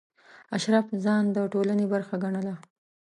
[0.55, 2.55] اشراف ځان د ټولنې برخه ګڼله.